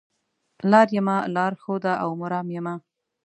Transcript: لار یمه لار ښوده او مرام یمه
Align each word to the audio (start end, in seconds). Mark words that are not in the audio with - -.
لار 0.71 0.87
یمه 0.97 1.17
لار 1.35 1.53
ښوده 1.61 1.93
او 2.03 2.09
مرام 2.21 2.47
یمه 2.57 2.75